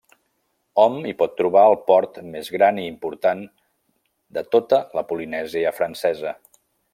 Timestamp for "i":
2.85-2.87